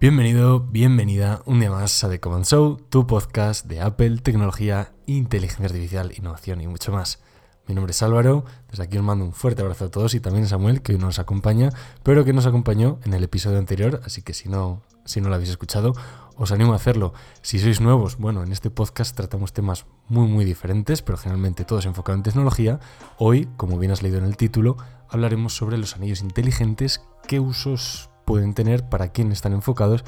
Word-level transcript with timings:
Bienvenido, 0.00 0.60
bienvenida 0.60 1.42
un 1.44 1.60
día 1.60 1.70
más 1.70 2.02
a 2.04 2.08
The 2.08 2.20
Command 2.20 2.46
Show, 2.46 2.78
tu 2.88 3.06
podcast 3.06 3.66
de 3.66 3.82
Apple, 3.82 4.16
tecnología, 4.22 4.94
inteligencia 5.04 5.66
artificial, 5.66 6.14
innovación 6.16 6.62
y 6.62 6.66
mucho 6.66 6.90
más. 6.90 7.20
Mi 7.66 7.74
nombre 7.74 7.90
es 7.90 8.02
Álvaro, 8.02 8.46
desde 8.70 8.84
aquí 8.84 8.96
os 8.96 9.04
mando 9.04 9.26
un 9.26 9.34
fuerte 9.34 9.60
abrazo 9.60 9.84
a 9.84 9.90
todos 9.90 10.14
y 10.14 10.20
también 10.20 10.46
a 10.46 10.48
Samuel 10.48 10.80
que 10.80 10.92
hoy 10.92 10.98
nos 10.98 11.18
acompaña, 11.18 11.68
pero 12.02 12.24
que 12.24 12.32
nos 12.32 12.46
acompañó 12.46 12.98
en 13.04 13.12
el 13.12 13.24
episodio 13.24 13.58
anterior, 13.58 14.00
así 14.02 14.22
que 14.22 14.32
si 14.32 14.48
no, 14.48 14.80
si 15.04 15.20
no 15.20 15.28
lo 15.28 15.34
habéis 15.34 15.50
escuchado, 15.50 15.92
os 16.34 16.50
animo 16.50 16.72
a 16.72 16.76
hacerlo. 16.76 17.12
Si 17.42 17.58
sois 17.58 17.82
nuevos, 17.82 18.16
bueno, 18.16 18.42
en 18.42 18.52
este 18.52 18.70
podcast 18.70 19.14
tratamos 19.14 19.52
temas 19.52 19.84
muy 20.08 20.28
muy 20.28 20.46
diferentes, 20.46 21.02
pero 21.02 21.18
generalmente 21.18 21.66
todos 21.66 21.84
enfocados 21.84 22.20
en 22.20 22.22
tecnología. 22.22 22.80
Hoy, 23.18 23.50
como 23.58 23.78
bien 23.78 23.92
has 23.92 24.02
leído 24.02 24.16
en 24.16 24.24
el 24.24 24.38
título, 24.38 24.78
hablaremos 25.10 25.54
sobre 25.54 25.76
los 25.76 25.94
anillos 25.94 26.22
inteligentes, 26.22 27.02
qué 27.28 27.38
usos 27.38 28.09
pueden 28.30 28.54
tener, 28.54 28.88
para 28.88 29.08
quién 29.08 29.32
están 29.32 29.52
enfocados. 29.54 30.04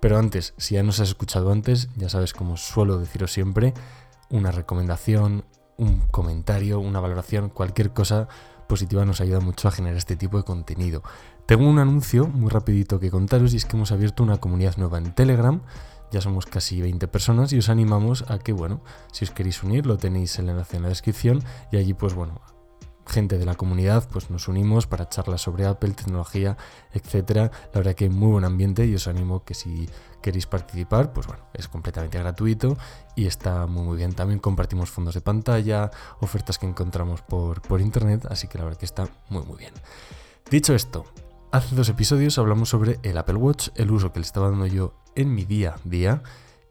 Pero 0.00 0.16
antes, 0.16 0.54
si 0.56 0.76
ya 0.76 0.82
nos 0.82 0.98
has 0.98 1.08
escuchado 1.08 1.52
antes, 1.52 1.90
ya 1.94 2.08
sabes, 2.08 2.32
como 2.32 2.56
suelo 2.56 2.96
deciros 2.96 3.30
siempre, 3.30 3.74
una 4.30 4.50
recomendación, 4.50 5.44
un 5.76 6.00
comentario, 6.10 6.80
una 6.80 7.00
valoración, 7.00 7.50
cualquier 7.50 7.92
cosa 7.92 8.28
positiva 8.66 9.04
nos 9.04 9.20
ayuda 9.20 9.40
mucho 9.40 9.68
a 9.68 9.72
generar 9.72 9.98
este 9.98 10.16
tipo 10.16 10.38
de 10.38 10.44
contenido. 10.44 11.02
Tengo 11.44 11.68
un 11.68 11.78
anuncio 11.78 12.26
muy 12.26 12.48
rapidito 12.48 12.98
que 12.98 13.10
contaros 13.10 13.52
y 13.52 13.58
es 13.58 13.66
que 13.66 13.76
hemos 13.76 13.92
abierto 13.92 14.22
una 14.22 14.38
comunidad 14.38 14.78
nueva 14.78 14.96
en 14.96 15.14
Telegram. 15.14 15.60
Ya 16.10 16.22
somos 16.22 16.46
casi 16.46 16.80
20 16.80 17.08
personas 17.08 17.52
y 17.52 17.58
os 17.58 17.68
animamos 17.68 18.24
a 18.28 18.38
que, 18.38 18.54
bueno, 18.54 18.80
si 19.12 19.26
os 19.26 19.32
queréis 19.32 19.62
unir, 19.62 19.84
lo 19.84 19.98
tenéis 19.98 20.38
el 20.38 20.48
enlace 20.48 20.78
en 20.78 20.84
la 20.84 20.88
descripción 20.88 21.44
y 21.70 21.76
allí, 21.76 21.92
pues 21.92 22.14
bueno, 22.14 22.40
gente 23.06 23.38
de 23.38 23.44
la 23.44 23.54
comunidad, 23.54 24.08
pues 24.10 24.30
nos 24.30 24.48
unimos 24.48 24.86
para 24.86 25.08
charlas 25.08 25.40
sobre 25.40 25.66
Apple, 25.66 25.90
tecnología, 25.92 26.56
etcétera. 26.92 27.50
La 27.72 27.80
verdad 27.80 27.94
que 27.94 28.04
hay 28.04 28.10
muy 28.10 28.32
buen 28.32 28.44
ambiente 28.44 28.84
y 28.86 28.94
os 28.94 29.06
animo 29.06 29.44
que 29.44 29.54
si 29.54 29.88
queréis 30.20 30.46
participar, 30.46 31.12
pues 31.12 31.26
bueno, 31.26 31.44
es 31.54 31.68
completamente 31.68 32.18
gratuito 32.18 32.76
y 33.14 33.26
está 33.26 33.66
muy 33.66 33.84
muy 33.84 33.96
bien. 33.96 34.12
También 34.12 34.40
compartimos 34.40 34.90
fondos 34.90 35.14
de 35.14 35.20
pantalla, 35.20 35.90
ofertas 36.20 36.58
que 36.58 36.66
encontramos 36.66 37.22
por, 37.22 37.62
por 37.62 37.80
internet, 37.80 38.26
así 38.28 38.48
que 38.48 38.58
la 38.58 38.64
verdad 38.64 38.78
que 38.78 38.86
está 38.86 39.08
muy 39.28 39.44
muy 39.44 39.58
bien. 39.58 39.72
Dicho 40.50 40.74
esto, 40.74 41.04
hace 41.52 41.74
dos 41.74 41.88
episodios 41.88 42.38
hablamos 42.38 42.68
sobre 42.68 42.98
el 43.02 43.18
Apple 43.18 43.36
Watch, 43.36 43.68
el 43.76 43.90
uso 43.90 44.12
que 44.12 44.20
le 44.20 44.26
estaba 44.26 44.50
dando 44.50 44.66
yo 44.66 44.94
en 45.14 45.34
mi 45.34 45.44
día 45.44 45.76
a 45.76 45.88
día. 45.88 46.22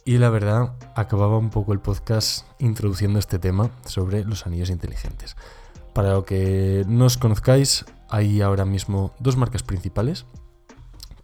Y 0.08 0.20
la 0.20 0.30
verdad, 0.30 0.76
acababa 0.96 1.40
un 1.40 1.50
poco 1.50 1.74
el 1.74 1.80
podcast 1.80 2.46
introduciendo 2.60 3.18
este 3.18 3.40
tema 3.40 3.72
sobre 3.86 4.24
los 4.24 4.46
anillos 4.46 4.70
inteligentes. 4.70 5.36
Para 5.96 6.12
lo 6.12 6.26
que 6.26 6.84
no 6.90 7.06
os 7.06 7.16
conozcáis, 7.16 7.86
hay 8.10 8.42
ahora 8.42 8.66
mismo 8.66 9.16
dos 9.18 9.38
marcas 9.38 9.64
principales, 9.64 10.26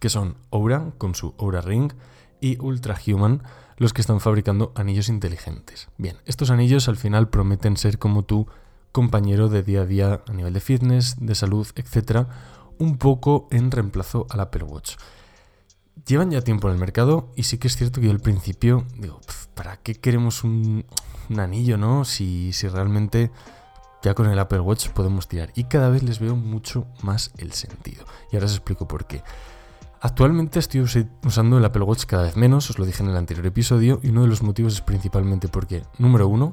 que 0.00 0.08
son 0.08 0.38
Oura 0.48 0.94
con 0.96 1.14
su 1.14 1.34
Oura 1.36 1.60
Ring 1.60 1.92
y 2.40 2.58
Ultra 2.58 2.96
Human, 3.06 3.42
los 3.76 3.92
que 3.92 4.00
están 4.00 4.18
fabricando 4.18 4.72
anillos 4.74 5.10
inteligentes. 5.10 5.90
Bien, 5.98 6.16
estos 6.24 6.48
anillos 6.48 6.88
al 6.88 6.96
final 6.96 7.28
prometen 7.28 7.76
ser 7.76 7.98
como 7.98 8.24
tu 8.24 8.46
compañero 8.92 9.50
de 9.50 9.62
día 9.62 9.82
a 9.82 9.84
día 9.84 10.22
a 10.26 10.32
nivel 10.32 10.54
de 10.54 10.60
fitness, 10.60 11.16
de 11.20 11.34
salud, 11.34 11.66
etc., 11.74 12.26
un 12.78 12.96
poco 12.96 13.48
en 13.50 13.70
reemplazo 13.70 14.26
al 14.30 14.40
Apple 14.40 14.64
Watch. 14.64 14.96
Llevan 16.06 16.30
ya 16.30 16.40
tiempo 16.40 16.68
en 16.68 16.74
el 16.74 16.80
mercado 16.80 17.30
y 17.36 17.42
sí 17.42 17.58
que 17.58 17.68
es 17.68 17.76
cierto 17.76 18.00
que 18.00 18.06
yo 18.06 18.12
al 18.12 18.20
principio 18.20 18.86
digo, 18.96 19.20
¿para 19.52 19.76
qué 19.76 19.96
queremos 19.96 20.44
un, 20.44 20.86
un 21.28 21.40
anillo, 21.40 21.76
no? 21.76 22.06
Si, 22.06 22.54
si 22.54 22.68
realmente 22.68 23.30
ya 24.02 24.14
con 24.14 24.26
el 24.26 24.38
Apple 24.38 24.60
Watch 24.60 24.88
podemos 24.88 25.28
tirar. 25.28 25.50
Y 25.54 25.64
cada 25.64 25.88
vez 25.88 26.02
les 26.02 26.18
veo 26.18 26.36
mucho 26.36 26.86
más 27.02 27.32
el 27.38 27.52
sentido. 27.52 28.04
Y 28.30 28.36
ahora 28.36 28.46
os 28.46 28.52
explico 28.52 28.86
por 28.86 29.06
qué. 29.06 29.22
Actualmente 30.00 30.58
estoy 30.58 30.80
usando 31.24 31.58
el 31.58 31.64
Apple 31.64 31.84
Watch 31.84 32.06
cada 32.06 32.24
vez 32.24 32.36
menos, 32.36 32.68
os 32.70 32.78
lo 32.78 32.84
dije 32.84 33.04
en 33.04 33.10
el 33.10 33.16
anterior 33.16 33.46
episodio, 33.46 34.00
y 34.02 34.08
uno 34.08 34.22
de 34.22 34.26
los 34.26 34.42
motivos 34.42 34.74
es 34.74 34.80
principalmente 34.80 35.46
porque, 35.46 35.84
número 35.98 36.26
uno, 36.26 36.52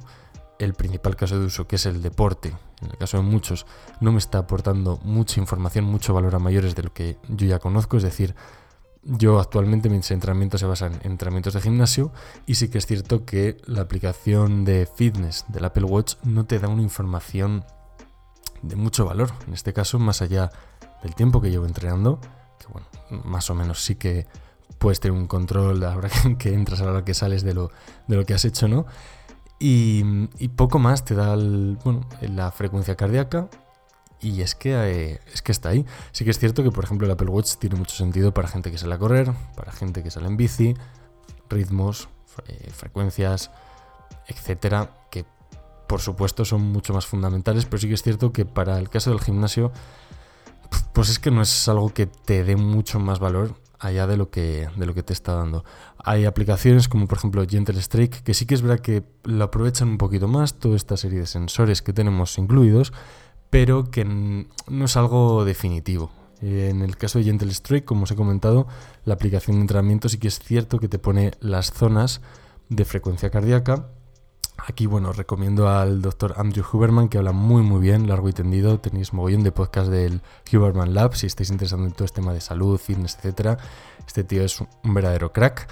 el 0.60 0.76
principal 0.76 1.16
caso 1.16 1.40
de 1.40 1.48
uso, 1.48 1.66
que 1.66 1.78
es 1.78 1.86
el 1.88 2.04
deporte, 2.04 2.56
en 2.82 2.92
el 2.92 2.98
caso 2.98 3.18
de 3.18 3.24
muchos, 3.24 3.66
no 4.02 4.12
me 4.12 4.20
está 4.20 4.38
aportando 4.38 5.00
mucha 5.04 5.40
información, 5.40 5.86
mucho 5.86 6.14
valor 6.14 6.36
a 6.36 6.40
mayores 6.40 6.76
de 6.76 6.84
lo 6.84 6.94
que 6.94 7.18
yo 7.28 7.48
ya 7.48 7.58
conozco, 7.58 7.98
es 7.98 8.04
decir, 8.04 8.36
yo 9.04 9.40
actualmente 9.40 9.90
mis 9.90 10.12
entrenamientos 10.12 10.60
se 10.60 10.66
basan 10.66 11.00
en 11.04 11.12
entrenamientos 11.12 11.54
de 11.54 11.62
gimnasio 11.62 12.12
y 12.46 12.56
sí 12.56 12.70
que 12.70 12.78
es 12.78 12.86
cierto 12.86 13.26
que 13.26 13.58
la 13.66 13.82
aplicación 13.82 14.66
de 14.66 14.86
fitness 14.86 15.46
del 15.48 15.66
Apple 15.66 15.86
Watch 15.86 16.16
no 16.24 16.46
te 16.46 16.60
da 16.60 16.68
una 16.68 16.82
información 16.82 17.66
de 18.62 18.76
mucho 18.76 19.06
valor. 19.06 19.32
En 19.48 19.54
este 19.54 19.74
caso, 19.74 20.00
más 20.00 20.22
allá 20.22 20.52
del 21.02 21.16
tiempo 21.16 21.42
que 21.42 21.50
llevo 21.50 21.66
entrenando, 21.66 22.20
que 22.60 22.68
bueno, 22.68 22.88
más 23.24 23.50
o 23.50 23.56
menos 23.56 23.82
sí 23.82 23.96
que 23.96 24.28
puedes 24.78 25.00
tener 25.00 25.18
un 25.18 25.28
control 25.28 25.84
a 25.84 25.90
la 25.90 25.98
hora 25.98 26.10
que 26.38 26.54
entras, 26.54 26.82
a 26.82 26.86
la 26.86 26.92
hora 26.92 27.06
que 27.06 27.14
sales 27.14 27.44
de 27.44 27.54
lo, 27.54 27.72
de 28.08 28.18
lo 28.18 28.26
que 28.26 28.34
has 28.34 28.46
hecho, 28.46 28.68
¿no? 28.68 28.86
Y, 29.60 30.04
poco 30.56 30.80
más 30.80 31.04
te 31.04 31.16
da 31.16 31.36
la 31.36 32.52
frecuencia 32.52 32.96
cardíaca, 32.96 33.50
y 34.22 34.42
es 34.42 34.56
que, 34.56 34.74
eh, 34.74 35.20
es 35.34 35.42
que 35.42 35.52
está 35.52 35.70
ahí. 35.70 35.86
Sí 36.12 36.26
que 36.26 36.32
es 36.32 36.40
cierto 36.40 36.64
que, 36.64 36.72
por 36.72 36.84
ejemplo, 36.84 37.06
el 37.06 37.12
Apple 37.12 37.30
Watch 37.30 37.56
tiene 37.56 37.76
mucho 37.76 37.96
sentido 37.96 38.34
para 38.34 38.48
gente 38.48 38.72
que 38.72 38.78
sale 38.78 38.96
a 38.96 38.98
correr, 38.98 39.32
para 39.56 39.72
gente 39.72 40.04
que 40.04 40.12
sale 40.12 40.28
en 40.28 40.38
bici, 40.38 40.76
ritmos, 41.50 42.10
eh, 42.48 42.70
frecuencias, 42.72 43.52
etcétera, 44.28 44.92
que 45.10 45.26
por 45.88 46.02
supuesto 46.02 46.46
son 46.46 46.62
mucho 46.62 46.94
más 46.94 47.08
fundamentales, 47.08 47.66
pero 47.66 47.80
sí 47.80 47.88
que 47.88 47.96
es 47.96 48.04
cierto 48.04 48.32
que 48.32 48.46
para 48.46 48.78
el 48.78 48.90
caso 48.90 49.10
del 49.10 49.20
gimnasio, 49.20 49.72
pues 50.94 51.10
es 51.10 51.20
que 51.20 51.32
no 51.32 51.42
es 51.42 51.68
algo 51.68 51.94
que 51.94 52.06
te 52.06 52.44
dé 52.44 52.56
mucho 52.56 53.00
más 53.00 53.20
valor 53.20 53.56
allá 53.80 54.06
de 54.06 54.18
lo 54.18 54.30
que, 54.30 54.70
de 54.76 54.86
lo 54.86 54.94
que 54.94 55.04
te 55.04 55.14
está 55.14 55.34
dando. 55.34 55.64
Hay 55.98 56.26
aplicaciones 56.26 56.88
como 56.88 57.08
por 57.08 57.18
ejemplo 57.18 57.44
Gentle 57.48 57.80
Strike, 57.80 58.22
que 58.24 58.34
sí 58.34 58.46
que 58.46 58.54
es 58.54 58.62
verdad 58.62 58.82
que 58.82 59.04
lo 59.24 59.46
aprovechan 59.46 59.88
un 59.88 59.98
poquito 59.98 60.28
más, 60.28 60.60
toda 60.60 60.76
esta 60.76 60.98
serie 60.98 61.20
de 61.20 61.26
sensores 61.26 61.82
que 61.82 61.94
tenemos 61.94 62.38
incluidos, 62.38 62.94
pero 63.50 63.90
que 63.92 64.06
no 64.06 64.86
es 64.86 64.98
algo 64.98 65.46
definitivo. 65.46 66.12
En 66.42 66.82
el 66.82 66.96
caso 66.96 67.20
de 67.20 67.26
Gentle 67.26 67.52
Strike, 67.52 67.86
como 67.86 68.04
os 68.04 68.12
he 68.12 68.16
comentado, 68.16 68.68
la 69.04 69.16
aplicación 69.16 69.58
de 69.58 69.62
entrenamiento 69.62 70.08
sí 70.08 70.18
que 70.18 70.30
es 70.30 70.40
cierto 70.40 70.80
que 70.80 70.88
te 70.88 71.00
pone 71.00 71.32
las 71.42 71.72
zonas 71.72 72.22
de 72.70 72.86
frecuencia 72.86 73.30
cardíaca. 73.30 73.90
Aquí, 74.68 74.86
bueno, 74.86 75.14
recomiendo 75.14 75.70
al 75.70 76.02
doctor 76.02 76.36
Andrew 76.38 76.66
Huberman, 76.72 77.10
que 77.10 77.18
habla 77.18 77.32
muy, 77.32 77.62
muy 77.62 77.80
bien, 77.82 78.08
largo 78.08 78.30
y 78.30 78.34
tendido. 78.34 78.80
Tenéis 78.80 79.14
mogollón 79.14 79.44
de 79.44 79.52
podcast 79.52 79.90
del 79.90 80.22
Huberman 80.52 80.94
Lab, 80.94 81.16
si 81.16 81.28
estáis 81.28 81.50
interesados 81.50 81.86
en 81.86 81.94
todo 81.94 82.06
este 82.06 82.22
tema 82.22 82.34
de 82.34 82.42
salud, 82.42 82.78
fitness, 82.78 83.18
etc. 83.24 83.60
Este 84.06 84.24
tío 84.24 84.44
es 84.44 84.60
un 84.62 84.94
verdadero 84.94 85.32
crack. 85.32 85.68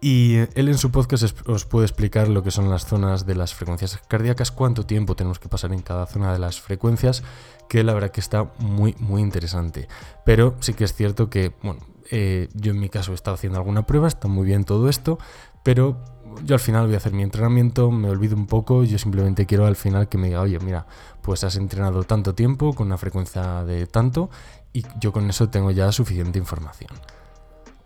Y 0.00 0.36
él 0.54 0.68
en 0.68 0.76
su 0.76 0.90
podcast 0.90 1.24
os 1.48 1.64
puede 1.64 1.86
explicar 1.86 2.28
lo 2.28 2.42
que 2.42 2.50
son 2.50 2.68
las 2.68 2.86
zonas 2.86 3.24
de 3.24 3.34
las 3.34 3.54
frecuencias 3.54 3.98
cardíacas, 4.08 4.50
cuánto 4.50 4.84
tiempo 4.84 5.16
tenemos 5.16 5.38
que 5.38 5.48
pasar 5.48 5.72
en 5.72 5.80
cada 5.80 6.06
zona 6.06 6.32
de 6.32 6.38
las 6.38 6.60
frecuencias, 6.60 7.22
que 7.68 7.82
la 7.82 7.94
verdad 7.94 8.10
que 8.10 8.20
está 8.20 8.52
muy, 8.58 8.94
muy 8.98 9.22
interesante. 9.22 9.88
Pero 10.24 10.54
sí 10.60 10.74
que 10.74 10.84
es 10.84 10.94
cierto 10.94 11.30
que, 11.30 11.54
bueno, 11.62 11.80
eh, 12.10 12.48
yo 12.54 12.72
en 12.72 12.78
mi 12.78 12.88
caso 12.88 13.12
he 13.12 13.14
estado 13.14 13.34
haciendo 13.34 13.58
alguna 13.58 13.86
prueba, 13.86 14.06
está 14.06 14.28
muy 14.28 14.44
bien 14.44 14.64
todo 14.64 14.88
esto, 14.88 15.18
pero 15.62 15.98
yo 16.44 16.54
al 16.54 16.60
final 16.60 16.86
voy 16.86 16.94
a 16.94 16.98
hacer 16.98 17.12
mi 17.12 17.22
entrenamiento, 17.22 17.90
me 17.90 18.10
olvido 18.10 18.36
un 18.36 18.46
poco, 18.46 18.84
yo 18.84 18.98
simplemente 18.98 19.46
quiero 19.46 19.66
al 19.66 19.76
final 19.76 20.08
que 20.08 20.18
me 20.18 20.28
diga, 20.28 20.42
oye, 20.42 20.58
mira, 20.60 20.86
pues 21.22 21.42
has 21.42 21.56
entrenado 21.56 22.04
tanto 22.04 22.34
tiempo 22.34 22.74
con 22.74 22.88
una 22.88 22.98
frecuencia 22.98 23.64
de 23.64 23.86
tanto 23.86 24.30
y 24.72 24.84
yo 25.00 25.12
con 25.12 25.28
eso 25.30 25.48
tengo 25.48 25.70
ya 25.70 25.90
suficiente 25.90 26.38
información. 26.38 26.90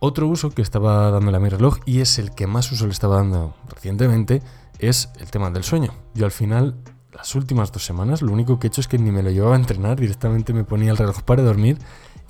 Otro 0.02 0.26
uso 0.26 0.50
que 0.50 0.62
estaba 0.62 1.10
dándole 1.10 1.36
a 1.36 1.40
mi 1.40 1.50
reloj 1.50 1.78
y 1.84 2.00
es 2.00 2.18
el 2.18 2.30
que 2.30 2.46
más 2.46 2.72
uso 2.72 2.86
le 2.86 2.92
estaba 2.92 3.16
dando 3.16 3.54
recientemente 3.68 4.42
es 4.78 5.10
el 5.18 5.30
tema 5.30 5.50
del 5.50 5.62
sueño. 5.62 5.92
Yo 6.14 6.24
al 6.24 6.30
final, 6.30 6.74
las 7.12 7.34
últimas 7.34 7.70
dos 7.70 7.84
semanas, 7.84 8.22
lo 8.22 8.32
único 8.32 8.58
que 8.58 8.66
he 8.66 8.68
hecho 8.68 8.80
es 8.80 8.88
que 8.88 8.98
ni 8.98 9.10
me 9.10 9.22
lo 9.22 9.30
llevaba 9.30 9.56
a 9.56 9.58
entrenar, 9.58 10.00
directamente 10.00 10.54
me 10.54 10.64
ponía 10.64 10.90
el 10.90 10.96
reloj 10.96 11.20
para 11.20 11.42
dormir 11.42 11.76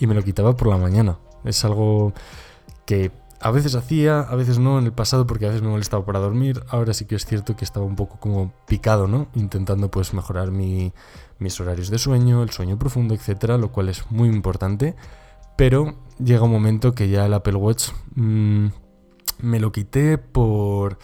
y 0.01 0.09
me 0.09 0.15
lo 0.15 0.25
quitaba 0.25 0.57
por 0.57 0.67
la 0.67 0.79
mañana. 0.79 1.19
Es 1.45 1.65
algo 1.65 2.13
que 2.87 3.13
a 3.41 3.53
veces 3.53 3.77
hacía, 3.77 4.19
a 4.19 4.35
veces 4.35 4.59
no 4.59 4.81
en 4.81 4.87
el 4.87 4.93
pasado 4.93 5.29
porque 5.29 5.45
a 5.47 5.49
veces 5.51 5.63
me 5.63 5.69
molestaba 5.69 6.05
para 6.05 6.19
dormir. 6.19 6.65
Ahora 6.71 6.93
sí 6.93 7.05
que 7.05 7.15
es 7.15 7.25
cierto 7.25 7.55
que 7.55 7.65
estaba 7.65 7.87
un 7.87 7.95
poco 7.95 8.19
como 8.19 8.53
picado, 8.67 9.07
¿no? 9.07 9.29
Intentando 9.37 9.93
pues 9.93 10.13
mejorar 10.13 10.51
mis 10.51 10.93
horarios 11.61 11.89
de 11.89 11.99
sueño, 11.99 12.43
el 12.43 12.51
sueño 12.51 12.81
profundo, 12.81 13.15
etcétera, 13.15 13.59
lo 13.59 13.71
cual 13.71 13.91
es 13.91 14.11
muy 14.11 14.29
importante. 14.29 14.97
Pero 15.61 15.95
llega 16.19 16.45
un 16.45 16.53
momento 16.53 16.95
que 16.95 17.11
ya 17.11 17.27
el 17.27 17.35
Apple 17.35 17.57
Watch 17.57 17.91
mm, 18.15 18.69
me 19.43 19.61
lo 19.61 19.73
quité 19.73 20.17
por 20.17 20.97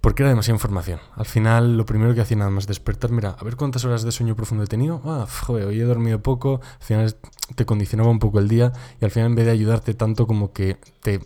porque 0.00 0.24
era 0.24 0.30
demasiada 0.30 0.56
información. 0.56 0.98
Al 1.14 1.26
final, 1.26 1.76
lo 1.76 1.86
primero 1.86 2.12
que 2.12 2.20
hacía 2.20 2.38
nada 2.38 2.50
más 2.50 2.66
despertar, 2.66 3.12
mira, 3.12 3.36
a 3.38 3.44
ver 3.44 3.54
cuántas 3.54 3.84
horas 3.84 4.02
de 4.02 4.10
sueño 4.10 4.34
profundo 4.34 4.64
he 4.64 4.66
tenido. 4.66 5.00
Ah, 5.04 5.28
joder, 5.46 5.66
hoy 5.66 5.80
he 5.80 5.84
dormido 5.84 6.20
poco. 6.20 6.60
Al 6.80 6.84
final 6.84 7.16
te 7.54 7.66
condicionaba 7.66 8.10
un 8.10 8.18
poco 8.18 8.40
el 8.40 8.48
día 8.48 8.72
y 9.00 9.04
al 9.04 9.12
final 9.12 9.28
en 9.28 9.36
vez 9.36 9.46
de 9.46 9.52
ayudarte 9.52 9.94
tanto 9.94 10.26
como 10.26 10.52
que 10.52 10.78
te, 11.00 11.20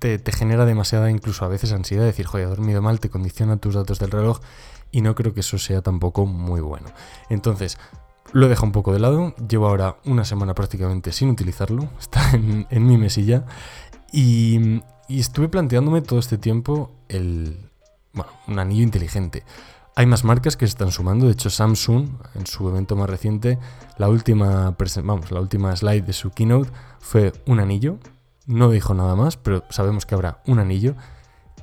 te, 0.00 0.32
genera 0.32 0.66
demasiada, 0.66 1.10
incluso 1.10 1.46
a 1.46 1.48
veces 1.48 1.72
ansiedad, 1.72 2.04
decir, 2.04 2.26
joder, 2.26 2.44
he 2.44 2.50
dormido 2.50 2.82
mal, 2.82 3.00
te 3.00 3.08
condiciona 3.08 3.56
tus 3.56 3.74
datos 3.74 3.98
del 4.00 4.10
reloj 4.10 4.40
y 4.90 5.00
no 5.00 5.14
creo 5.14 5.32
que 5.32 5.40
eso 5.40 5.56
sea 5.56 5.80
tampoco 5.80 6.26
muy 6.26 6.60
bueno. 6.60 6.88
Entonces, 7.30 7.78
lo 8.32 8.48
dejo 8.48 8.64
un 8.64 8.72
poco 8.72 8.92
de 8.92 8.98
lado, 8.98 9.34
llevo 9.48 9.68
ahora 9.68 9.96
una 10.04 10.24
semana 10.24 10.54
prácticamente 10.54 11.12
sin 11.12 11.30
utilizarlo, 11.30 11.88
está 12.00 12.30
en, 12.32 12.86
mi 12.86 12.96
mesilla. 12.98 13.44
Y, 14.12 14.82
estuve 15.08 15.48
planteándome 15.48 16.00
todo 16.00 16.18
este 16.18 16.38
tiempo 16.38 16.90
el, 17.08 17.70
un 18.48 18.58
anillo 18.58 18.82
inteligente. 18.82 19.44
Hay 19.94 20.06
más 20.06 20.24
marcas 20.24 20.56
que 20.56 20.66
se 20.66 20.70
están 20.70 20.90
sumando, 20.90 21.26
de 21.26 21.32
hecho 21.32 21.50
Samsung 21.50 22.08
en 22.34 22.46
su 22.46 22.66
evento 22.66 22.96
más 22.96 23.10
reciente, 23.10 23.58
la 23.98 24.08
última, 24.08 24.74
vamos, 25.04 25.30
la 25.30 25.40
última 25.40 25.76
slide 25.76 26.02
de 26.02 26.14
su 26.14 26.30
keynote 26.30 26.70
fue 26.98 27.34
un 27.46 27.60
anillo, 27.60 27.98
no 28.46 28.70
dijo 28.70 28.94
nada 28.94 29.16
más, 29.16 29.36
pero 29.36 29.64
sabemos 29.68 30.06
que 30.06 30.14
habrá 30.14 30.42
un 30.46 30.60
anillo, 30.60 30.94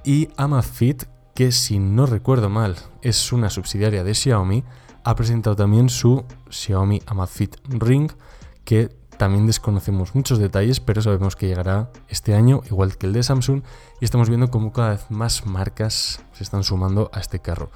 y 0.03 0.29
Amazfit, 0.37 1.05
que 1.33 1.51
si 1.51 1.79
no 1.79 2.05
recuerdo 2.05 2.49
mal 2.49 2.75
es 3.01 3.31
una 3.31 3.49
subsidiaria 3.49 4.03
de 4.03 4.13
Xiaomi, 4.13 4.63
ha 5.03 5.15
presentado 5.15 5.55
también 5.55 5.89
su 5.89 6.23
Xiaomi 6.49 7.01
Amazfit 7.05 7.57
Ring, 7.67 8.11
que 8.63 8.89
también 9.17 9.47
desconocemos 9.47 10.15
muchos 10.15 10.39
detalles, 10.39 10.79
pero 10.79 11.01
sabemos 11.01 11.35
que 11.35 11.47
llegará 11.47 11.91
este 12.07 12.35
año, 12.35 12.61
igual 12.69 12.97
que 12.97 13.05
el 13.05 13.13
de 13.13 13.23
Samsung, 13.23 13.63
y 13.99 14.05
estamos 14.05 14.29
viendo 14.29 14.49
cómo 14.49 14.71
cada 14.71 14.91
vez 14.91 15.11
más 15.11 15.45
marcas 15.45 16.23
se 16.31 16.43
están 16.43 16.63
sumando 16.63 17.09
a 17.13 17.19
este 17.19 17.39
carro. 17.39 17.69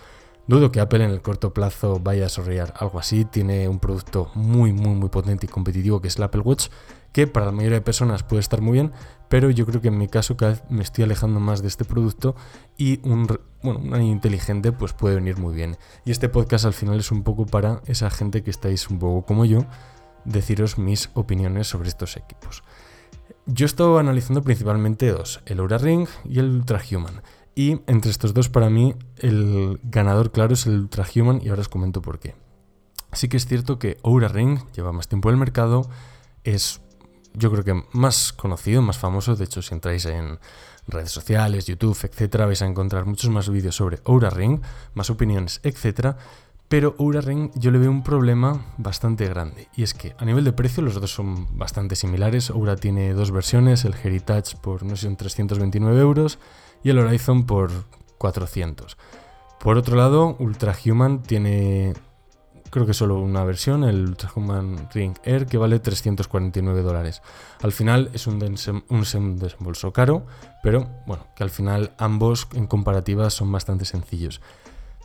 Dudo 0.45 0.71
que 0.71 0.81
Apple 0.81 1.05
en 1.05 1.11
el 1.11 1.21
corto 1.21 1.53
plazo 1.53 1.99
vaya 1.99 2.23
a 2.23 2.23
desarrollar 2.25 2.73
algo 2.77 2.99
así. 2.99 3.23
Tiene 3.23 3.69
un 3.69 3.79
producto 3.79 4.29
muy, 4.35 4.73
muy, 4.73 4.93
muy 4.93 5.07
potente 5.09 5.45
y 5.45 5.49
competitivo 5.49 6.01
que 6.01 6.09
es 6.09 6.17
el 6.17 6.23
Apple 6.23 6.41
Watch, 6.41 6.67
que 7.13 7.27
para 7.27 7.45
la 7.45 7.51
mayoría 7.53 7.77
de 7.77 7.81
personas 7.81 8.23
puede 8.23 8.41
estar 8.41 8.59
muy 8.59 8.73
bien, 8.73 8.91
pero 9.29 9.49
yo 9.49 9.65
creo 9.65 9.81
que 9.81 9.87
en 9.87 9.97
mi 9.97 10.07
caso 10.07 10.35
cada 10.35 10.53
vez 10.53 10.63
me 10.69 10.83
estoy 10.83 11.05
alejando 11.05 11.39
más 11.39 11.61
de 11.61 11.67
este 11.67 11.85
producto 11.85 12.35
y 12.77 12.99
un, 13.07 13.27
bueno, 13.61 13.79
un 13.79 14.01
inteligente 14.01 14.71
pues 14.71 14.93
puede 14.93 15.15
venir 15.15 15.37
muy 15.37 15.53
bien. 15.55 15.77
Y 16.05 16.11
este 16.11 16.27
podcast 16.27 16.65
al 16.65 16.73
final 16.73 16.99
es 16.99 17.11
un 17.11 17.23
poco 17.23 17.45
para 17.45 17.81
esa 17.85 18.09
gente 18.09 18.43
que 18.43 18.49
estáis 18.49 18.89
un 18.89 18.99
poco 18.99 19.25
como 19.25 19.45
yo, 19.45 19.65
deciros 20.25 20.77
mis 20.77 21.09
opiniones 21.13 21.67
sobre 21.67 21.87
estos 21.87 22.17
equipos. 22.17 22.63
Yo 23.45 23.65
he 23.65 23.67
estado 23.67 23.99
analizando 23.99 24.41
principalmente 24.41 25.11
dos, 25.11 25.41
el 25.45 25.59
Aura 25.59 25.77
Ring 25.77 26.07
y 26.25 26.39
el 26.39 26.49
Ultra 26.49 26.81
Human. 26.91 27.21
Y 27.55 27.81
entre 27.87 28.09
estos 28.09 28.33
dos, 28.33 28.49
para 28.49 28.69
mí, 28.69 28.95
el 29.17 29.79
ganador 29.83 30.31
claro 30.31 30.53
es 30.53 30.65
el 30.65 30.79
Ultra 30.79 31.05
Human 31.15 31.39
y 31.43 31.49
ahora 31.49 31.61
os 31.61 31.69
comento 31.69 32.01
por 32.01 32.19
qué. 32.19 32.35
Sí 33.11 33.27
que 33.27 33.37
es 33.37 33.45
cierto 33.45 33.77
que 33.77 33.97
Oura 34.01 34.27
Ring 34.27 34.59
lleva 34.75 34.91
más 34.91 35.07
tiempo 35.07 35.29
en 35.29 35.33
el 35.33 35.39
mercado, 35.39 35.87
es 36.43 36.81
yo 37.33 37.51
creo 37.51 37.63
que 37.63 37.83
más 37.91 38.33
conocido, 38.33 38.81
más 38.81 38.97
famoso, 38.97 39.35
de 39.35 39.45
hecho 39.45 39.61
si 39.61 39.73
entráis 39.73 40.05
en 40.05 40.39
redes 40.87 41.11
sociales, 41.11 41.65
YouTube, 41.65 41.97
etcétera, 42.03 42.45
vais 42.45 42.61
a 42.61 42.65
encontrar 42.65 43.05
muchos 43.05 43.29
más 43.29 43.49
vídeos 43.49 43.75
sobre 43.75 43.99
Oura 44.03 44.29
Ring, 44.29 44.61
más 44.93 45.09
opiniones, 45.09 45.59
etcétera, 45.63 46.17
pero 46.67 46.95
Oura 46.97 47.21
Ring 47.21 47.51
yo 47.55 47.71
le 47.71 47.77
veo 47.77 47.91
un 47.91 48.03
problema 48.03 48.65
bastante 48.77 49.27
grande 49.27 49.69
y 49.75 49.83
es 49.83 49.93
que 49.93 50.15
a 50.17 50.25
nivel 50.25 50.43
de 50.43 50.53
precio 50.53 50.83
los 50.83 50.99
dos 50.99 51.11
son 51.11 51.57
bastante 51.57 51.95
similares, 51.95 52.49
Oura 52.49 52.75
tiene 52.75 53.13
dos 53.13 53.31
versiones, 53.31 53.85
el 53.85 53.95
Heritage 53.95 54.57
por 54.61 54.83
no 54.83 54.95
sé, 54.95 55.13
329 55.13 55.99
euros 55.99 56.39
y 56.83 56.89
el 56.89 56.99
Horizon 56.99 57.45
por 57.45 57.71
400. 58.17 58.97
Por 59.59 59.77
otro 59.77 59.95
lado, 59.95 60.35
Ultra 60.39 60.75
Human 60.85 61.23
tiene 61.23 61.93
creo 62.73 62.87
que 62.87 62.95
solo 62.95 63.19
una 63.19 63.43
versión, 63.43 63.83
el 63.83 64.07
Ultra 64.07 64.31
Human 64.33 64.89
Ring 64.91 65.15
Air, 65.23 65.45
que 65.45 65.59
vale 65.59 65.79
349 65.79 66.81
dólares. 66.81 67.21
Al 67.61 67.71
final 67.71 68.09
es 68.13 68.25
un, 68.25 68.43
un 68.89 69.39
desembolso 69.39 69.93
caro, 69.93 70.25
pero 70.63 70.89
bueno, 71.05 71.27
que 71.35 71.43
al 71.43 71.51
final 71.51 71.93
ambos 71.99 72.47
en 72.55 72.65
comparativa 72.65 73.29
son 73.29 73.51
bastante 73.51 73.85
sencillos. 73.85 74.41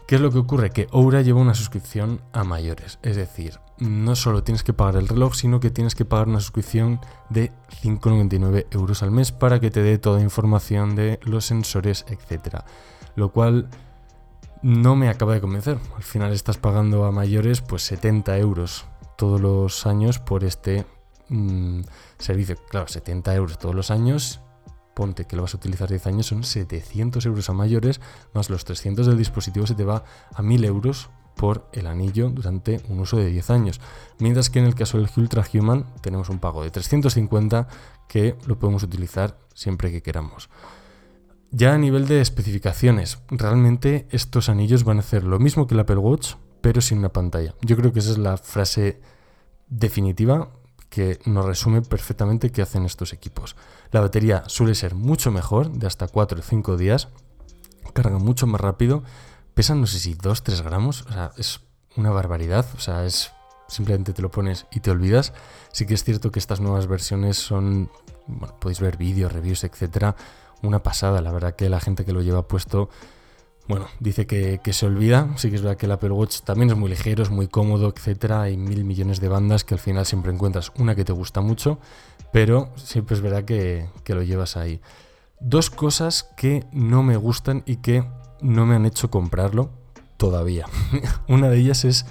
¿Qué 0.07 0.15
es 0.15 0.23
lo 0.23 0.31
que 0.31 0.39
ocurre? 0.39 0.71
Que 0.71 0.87
Oura 0.93 1.21
lleva 1.21 1.43
una 1.43 1.53
suscripción 1.53 2.23
a 2.33 2.43
mayores. 2.43 2.99
Es 3.03 3.17
decir, 3.17 3.61
no 3.77 4.17
solo 4.17 4.43
tienes 4.43 4.63
que 4.63 4.73
pagar 4.73 4.97
el 4.97 5.07
reloj, 5.07 5.35
sino 5.35 5.61
que 5.61 5.69
tienes 5.69 5.95
que 5.95 6.07
pagar 6.07 6.29
una 6.29 6.41
suscripción 6.41 7.01
de 7.29 7.53
5,99 7.83 8.69
euros 8.71 9.03
al 9.03 9.11
mes 9.11 9.31
para 9.31 9.61
que 9.61 9.71
te 9.71 9.83
dé 9.83 9.99
toda 9.99 10.23
información 10.23 10.97
de 10.97 11.21
los 11.23 11.45
sensores, 11.45 12.07
etc. 12.09 12.61
Lo 13.15 13.31
cual 13.31 13.69
no 14.63 14.97
me 14.97 15.09
acaba 15.09 15.35
de 15.35 15.41
convencer. 15.41 15.79
Al 15.97 16.03
final 16.03 16.33
estás 16.33 16.59
pagando 16.59 17.05
a 17.05 17.13
mayores 17.13 17.61
pues 17.61 17.83
70 17.83 18.39
euros 18.39 18.87
todos 19.17 19.41
los 19.41 19.87
años 19.87 20.19
por 20.19 20.45
este 20.45 20.87
mm, 21.29 21.81
servicio. 22.19 22.57
Claro, 22.69 22.89
70 22.89 23.35
euros 23.35 23.59
todos 23.59 23.75
los 23.75 23.91
años 23.91 24.41
ponte 24.99 25.27
que 25.27 25.37
lo 25.37 25.43
vas 25.43 25.55
a 25.55 25.59
utilizar 25.59 25.89
10 25.89 26.09
años, 26.09 26.27
son 26.27 26.43
700 26.43 27.25
euros 27.25 27.49
a 27.49 27.53
mayores, 27.53 28.01
más 28.35 28.51
los 28.51 28.65
300 28.65 29.07
del 29.07 29.17
dispositivo 29.17 29.65
se 29.65 29.77
te 29.77 29.85
va 29.85 30.03
a 30.35 30.43
1000 30.43 30.65
euros 30.65 31.09
por 31.37 31.69
el 31.73 31.87
anillo 31.87 32.31
durante 32.31 32.83
un 32.89 32.99
uso 32.99 33.17
de 33.17 33.27
10 33.27 33.51
años. 33.51 33.81
Mientras 34.19 34.51
que 34.51 34.59
en 34.59 34.65
el 34.65 34.75
caso 34.75 34.99
del 34.99 35.09
Ultra 35.17 35.45
Human 35.55 35.87
tenemos 36.01 36.31
un 36.31 36.41
pago 36.41 36.65
de 36.65 36.73
350 36.73 37.69
que 38.09 38.37
lo 38.45 38.59
podemos 38.59 38.83
utilizar 38.83 39.39
siempre 39.55 39.93
que 39.93 40.03
queramos. 40.03 40.51
Ya 41.51 41.73
a 41.73 41.79
nivel 41.79 42.07
de 42.07 42.21
especificaciones, 42.21 43.19
realmente 43.29 44.07
estos 44.11 44.51
anillos 44.51 44.85
van 44.85 44.99
a 44.99 45.01
hacer 45.01 45.25
lo 45.25 45.39
mismo 45.39 45.67
que 45.67 45.75
el 45.75 45.81
Apple 45.81 45.97
Watch, 45.97 46.35
pero 46.61 46.83
sin 46.83 46.99
una 46.99 47.09
pantalla. 47.09 47.55
Yo 47.63 47.77
creo 47.77 47.93
que 47.93 48.01
esa 48.01 48.11
es 48.11 48.19
la 48.19 48.37
frase 48.37 49.01
definitiva 49.69 50.51
que 50.91 51.19
nos 51.25 51.47
resume 51.47 51.81
perfectamente 51.81 52.51
qué 52.51 52.61
hacen 52.61 52.85
estos 52.85 53.15
equipos. 53.15 53.57
La 53.93 54.01
batería 54.01 54.45
suele 54.47 54.75
ser 54.75 54.95
mucho 54.95 55.31
mejor, 55.31 55.71
de 55.73 55.87
hasta 55.87 56.07
4 56.07 56.41
o 56.41 56.43
5 56.43 56.77
días, 56.77 57.09
carga 57.95 58.19
mucho 58.19 58.47
más 58.47 58.61
rápido, 58.61 59.03
pesan 59.55 59.81
no 59.81 59.87
sé 59.87 59.99
si 59.99 60.15
2-3 60.15 60.63
gramos, 60.63 61.03
o 61.09 61.13
sea, 61.13 61.33
es 61.39 61.61
una 61.97 62.11
barbaridad, 62.11 62.67
o 62.77 62.81
sea, 62.81 63.07
es 63.07 63.33
simplemente 63.69 64.13
te 64.13 64.23
lo 64.23 64.31
pones 64.31 64.67
y 64.71 64.81
te 64.81 64.91
olvidas. 64.91 65.33
Sí 65.73 65.87
que 65.87 65.95
es 65.95 66.05
cierto 66.05 66.31
que 66.31 66.39
estas 66.39 66.61
nuevas 66.61 66.87
versiones 66.87 67.39
son, 67.39 67.91
bueno, 68.27 68.55
podéis 68.61 68.81
ver 68.81 68.97
vídeos, 68.97 69.33
reviews, 69.33 69.65
etcétera, 69.65 70.15
una 70.63 70.83
pasada, 70.83 71.21
la 71.23 71.33
verdad 71.33 71.55
que 71.55 71.69
la 71.69 71.81
gente 71.81 72.05
que 72.05 72.13
lo 72.13 72.23
lleva 72.23 72.47
puesto 72.49 72.89
bueno, 73.69 73.87
dice 74.01 74.27
que, 74.27 74.61
se 74.73 74.87
olvida. 74.87 75.29
Sí 75.37 75.51
que 75.51 75.57
es 75.57 75.63
verdad 75.63 75.77
que 75.77 75.85
el 75.85 75.93
Apple 75.93 76.11
Watch 76.11 76.41
también 76.41 76.71
es 76.71 76.77
muy 76.77 76.89
ligero, 76.89 77.23
es 77.23 77.29
muy 77.29 77.49
cómodo, 77.49 77.93
etcétera. 77.95 78.43
Hay 78.43 78.57
mil 78.57 78.83
millones 78.85 79.21
de 79.21 79.29
bandas 79.29 79.63
que 79.63 79.75
al 79.75 79.81
final 79.81 80.07
siempre 80.07 80.33
encuentras 80.33 80.73
una 80.79 80.95
que 80.95 81.05
te 81.05 81.13
gusta 81.13 81.43
mucho, 81.43 81.79
pero 82.33 82.71
siempre 82.77 83.15
es 83.15 83.21
verdad 83.21 83.45
que, 83.45 83.87
que 84.05 84.15
lo 84.15 84.23
llevas 84.23 84.57
ahí. 84.57 84.81
Dos 85.39 85.69
cosas 85.69 86.31
que 86.35 86.65
no 86.73 87.03
me 87.03 87.19
gustan 87.19 87.63
y 87.67 87.77
que 87.77 88.05
no 88.41 88.65
me 88.65 88.75
han 88.75 88.87
hecho 88.87 89.11
comprarlo 89.11 89.71
todavía. 90.17 90.65
una 91.29 91.51
de 91.51 91.59
ellas 91.59 91.85
es 91.85 92.07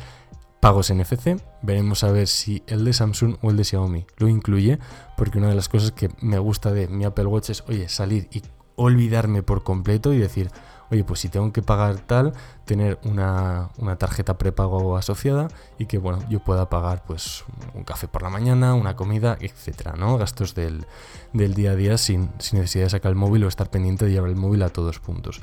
pagos 0.67 0.91
NFC. 0.93 1.41
Veremos 1.61 2.03
a 2.03 2.11
ver 2.11 2.27
si 2.27 2.61
el 2.67 2.83
de 2.83 2.91
Samsung 2.91 3.37
o 3.41 3.51
el 3.51 3.55
de 3.55 3.63
Xiaomi 3.63 4.05
lo 4.17 4.27
incluye, 4.27 4.79
porque 5.15 5.37
una 5.37 5.47
de 5.47 5.55
las 5.55 5.69
cosas 5.69 5.93
que 5.93 6.09
me 6.19 6.39
gusta 6.39 6.73
de 6.73 6.89
mi 6.89 7.05
Apple 7.05 7.25
Watch 7.27 7.51
es, 7.51 7.63
oye, 7.69 7.87
salir 7.87 8.27
y 8.33 8.41
olvidarme 8.75 9.43
por 9.43 9.63
completo 9.63 10.11
y 10.11 10.17
decir, 10.17 10.51
oye, 10.91 11.05
pues 11.05 11.21
si 11.21 11.29
tengo 11.29 11.53
que 11.53 11.61
pagar 11.61 11.99
tal, 11.99 12.33
tener 12.65 12.99
una, 13.05 13.69
tarjeta 13.97 14.37
prepago 14.37 14.97
asociada 14.97 15.47
y 15.79 15.85
que, 15.85 15.99
bueno, 15.99 16.19
yo 16.27 16.41
pueda 16.41 16.69
pagar 16.69 17.01
pues 17.07 17.45
un 17.73 17.85
café 17.85 18.09
por 18.09 18.21
la 18.21 18.29
mañana, 18.29 18.73
una 18.73 18.97
comida, 18.97 19.37
etcétera, 19.39 19.93
¿no? 19.97 20.17
Gastos 20.17 20.53
del, 20.53 20.85
día 21.31 21.71
a 21.71 21.75
día 21.75 21.97
sin, 21.97 22.29
sin, 22.39 22.59
necesidad 22.59 22.87
de 22.87 22.89
sacar 22.89 23.11
el 23.11 23.15
móvil 23.15 23.45
o 23.45 23.47
estar 23.47 23.69
pendiente 23.69 24.03
de 24.03 24.11
llevar 24.11 24.31
el 24.31 24.35
móvil 24.35 24.63
a 24.63 24.69
todos 24.69 24.99
puntos. 24.99 25.41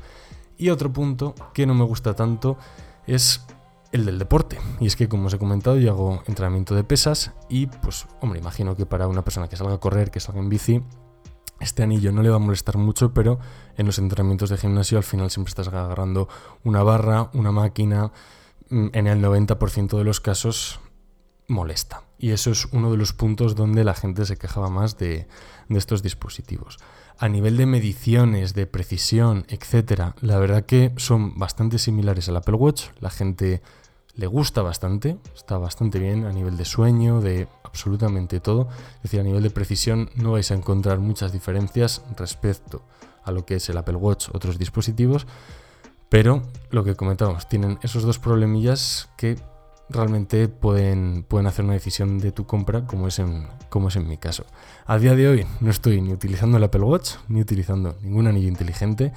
Y 0.55 0.69
otro 0.69 0.93
punto 0.93 1.33
que 1.51 1.65
no 1.65 1.73
me 1.73 1.83
gusta 1.83 2.13
tanto 2.13 2.59
es 3.07 3.41
el 3.95 4.05
del 4.05 4.19
deporte. 4.19 4.59
Y 4.79 4.87
es 4.87 4.95
que, 4.95 5.09
como 5.09 5.27
os 5.27 5.33
he 5.33 5.39
comentado, 5.39 5.77
yo 5.77 5.91
hago 5.91 6.23
entrenamiento 6.27 6.75
de 6.75 6.83
pesas 6.83 7.31
y, 7.49 7.67
pues, 7.67 8.07
hombre, 8.21 8.39
imagino 8.39 8.75
que 8.75 8.85
para 8.85 9.07
una 9.07 9.23
persona 9.23 9.47
que 9.47 9.55
salga 9.55 9.73
a 9.73 9.79
correr, 9.79 10.11
que 10.11 10.19
salga 10.19 10.41
en 10.41 10.49
bici, 10.49 10.83
este 11.59 11.83
anillo 11.83 12.11
no 12.11 12.21
le 12.21 12.29
va 12.29 12.35
a 12.35 12.39
molestar 12.39 12.77
mucho, 12.77 13.13
pero 13.13 13.39
en 13.77 13.85
los 13.85 13.97
entrenamientos 13.97 14.49
de 14.49 14.57
gimnasio 14.57 14.97
al 14.97 15.03
final 15.03 15.31
siempre 15.31 15.49
estás 15.49 15.67
agarrando 15.69 16.27
una 16.63 16.83
barra, 16.83 17.29
una 17.33 17.51
máquina, 17.51 18.11
mm, 18.69 18.87
en 18.93 19.07
el 19.07 19.21
90% 19.21 19.97
de 19.97 20.03
los 20.03 20.19
casos 20.19 20.79
molesta. 21.47 22.03
Y 22.17 22.31
eso 22.31 22.51
es 22.51 22.65
uno 22.71 22.91
de 22.91 22.97
los 22.97 23.13
puntos 23.13 23.55
donde 23.55 23.83
la 23.83 23.93
gente 23.93 24.25
se 24.25 24.37
quejaba 24.37 24.69
más 24.69 24.97
de, 24.97 25.27
de 25.69 25.77
estos 25.77 26.03
dispositivos. 26.03 26.77
A 27.17 27.29
nivel 27.29 27.55
de 27.55 27.65
mediciones, 27.65 28.53
de 28.53 28.67
precisión, 28.67 29.45
etc., 29.47 30.13
la 30.21 30.37
verdad 30.37 30.65
que 30.65 30.93
son 30.97 31.37
bastante 31.37 31.79
similares 31.79 32.27
al 32.27 32.37
Apple 32.37 32.55
Watch. 32.55 32.87
La 32.99 33.09
gente 33.09 33.61
le 34.15 34.27
gusta 34.27 34.61
bastante, 34.61 35.17
está 35.35 35.57
bastante 35.57 35.99
bien 35.99 36.25
a 36.25 36.31
nivel 36.31 36.57
de 36.57 36.65
sueño, 36.65 37.21
de 37.21 37.47
absolutamente 37.63 38.39
todo. 38.39 38.69
Es 38.97 39.03
decir, 39.03 39.19
a 39.19 39.23
nivel 39.23 39.43
de 39.43 39.49
precisión 39.49 40.09
no 40.15 40.31
vais 40.31 40.49
a 40.51 40.55
encontrar 40.55 40.99
muchas 40.99 41.33
diferencias 41.33 42.01
respecto 42.17 42.83
a 43.23 43.31
lo 43.31 43.45
que 43.45 43.55
es 43.55 43.69
el 43.69 43.77
Apple 43.77 43.95
Watch, 43.95 44.29
otros 44.33 44.57
dispositivos, 44.57 45.27
pero 46.09 46.43
lo 46.69 46.83
que 46.83 46.95
comentamos, 46.95 47.49
tienen 47.49 47.79
esos 47.81 48.03
dos 48.03 48.19
problemillas 48.19 49.09
que 49.17 49.37
realmente 49.89 50.47
pueden, 50.47 51.23
pueden 51.23 51.47
hacer 51.47 51.65
una 51.65 51.73
decisión 51.73 52.19
de 52.19 52.31
tu 52.31 52.45
compra 52.45 52.85
como 52.85 53.07
es, 53.07 53.19
en, 53.19 53.47
como 53.69 53.89
es 53.89 53.95
en 53.95 54.07
mi 54.07 54.17
caso. 54.17 54.45
A 54.85 54.97
día 54.97 55.15
de 55.15 55.27
hoy 55.27 55.45
no 55.59 55.69
estoy 55.69 56.01
ni 56.01 56.13
utilizando 56.13 56.57
el 56.57 56.63
Apple 56.63 56.81
Watch 56.81 57.15
ni 57.27 57.41
utilizando 57.41 57.97
ningún 58.01 58.27
anillo 58.27 58.47
inteligente. 58.47 59.11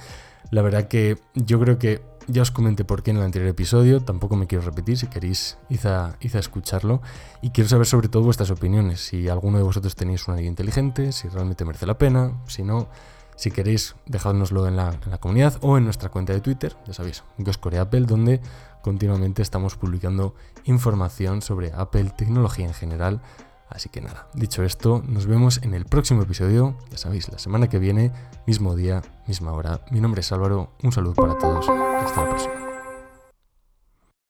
La 0.51 0.61
verdad 0.61 0.87
que 0.87 1.17
yo 1.35 1.59
creo 1.59 1.79
que 1.79 2.01
ya 2.29 2.41
os 2.41 2.51
comenté 2.51 2.85
por 2.85 3.03
qué 3.03 3.11
en 3.11 3.17
el 3.17 3.23
anterior 3.23 3.49
episodio, 3.49 4.01
tampoco 4.01 4.35
me 4.35 4.47
quiero 4.47 4.63
repetir, 4.63 4.97
si 4.97 5.07
queréis 5.07 5.57
id 5.69 5.85
a, 5.85 6.15
escucharlo. 6.21 7.01
Y 7.41 7.49
quiero 7.49 7.69
saber 7.69 7.87
sobre 7.87 8.07
todo 8.07 8.23
vuestras 8.23 8.51
opiniones, 8.51 9.01
si 9.01 9.27
alguno 9.27 9.57
de 9.57 9.63
vosotros 9.63 9.95
tenéis 9.95 10.27
una 10.27 10.37
guía 10.37 10.47
inteligente, 10.47 11.11
si 11.11 11.27
realmente 11.27 11.65
merece 11.65 11.85
la 11.85 11.97
pena, 11.97 12.33
si 12.47 12.63
no, 12.63 12.87
si 13.35 13.51
queréis 13.51 13.95
dejádnoslo 14.05 14.67
en 14.67 14.75
la, 14.75 14.93
en 15.03 15.11
la 15.11 15.17
comunidad 15.17 15.57
o 15.61 15.77
en 15.77 15.85
nuestra 15.85 16.09
cuenta 16.09 16.33
de 16.33 16.41
Twitter, 16.41 16.75
ya 16.85 16.93
sabéis, 16.93 17.23
Goscore 17.37 17.79
Apple, 17.79 18.01
donde 18.01 18.41
continuamente 18.81 19.41
estamos 19.41 19.75
publicando 19.75 20.35
información 20.65 21.41
sobre 21.41 21.71
Apple, 21.73 22.11
tecnología 22.15 22.67
en 22.67 22.73
general. 22.73 23.21
Así 23.69 23.89
que 23.89 24.01
nada, 24.01 24.27
dicho 24.33 24.63
esto, 24.63 25.03
nos 25.07 25.27
vemos 25.27 25.61
en 25.61 25.73
el 25.73 25.85
próximo 25.85 26.23
episodio, 26.23 26.75
ya 26.89 26.97
sabéis, 26.97 27.29
la 27.29 27.37
semana 27.37 27.69
que 27.69 27.77
viene, 27.77 28.11
mismo 28.47 28.75
día, 28.75 29.03
misma 29.27 29.53
hora. 29.53 29.81
Mi 29.91 30.01
nombre 30.01 30.21
es 30.21 30.31
Álvaro, 30.31 30.71
un 30.81 30.91
saludo 30.91 31.13
para 31.13 31.37
todos, 31.37 31.69
hasta 31.69 32.23
la 32.23 32.29
próxima. 32.29 32.68